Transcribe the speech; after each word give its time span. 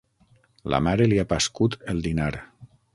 La 0.75 0.79
mare 0.87 1.07
li 1.11 1.21
ha 1.23 1.27
pascut 1.35 1.79
el 1.95 2.05
dinar. 2.11 2.35